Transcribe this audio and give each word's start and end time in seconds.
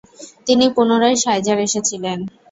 তিনি 0.47 0.65
পুনরায় 0.75 1.17
শাইজার 1.23 1.57
এসেছিলেন। 1.59 2.19